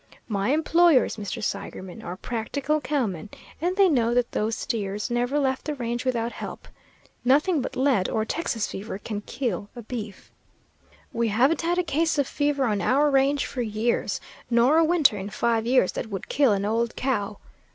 [0.27, 1.43] My employers, Mr.
[1.43, 3.29] Seigerman, are practical cowmen,
[3.61, 6.67] and they know that those steers never left the range without help.
[7.23, 10.31] Nothing but lead or Texas fever can kill a beef.
[11.13, 14.19] We haven't had a case of fever on our range for years,
[14.49, 17.37] nor a winter in five years that would kill an old cow.